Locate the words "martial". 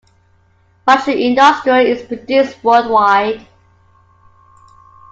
0.87-1.13